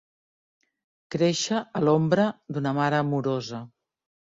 [1.17, 3.67] Créixer a l'ombra d'una mare amorosa.